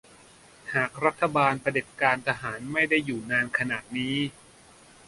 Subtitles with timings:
[0.73, 4.15] หากรัฐบาลเผด็จการทหารไม่ได้อยู่นานขนาดนี้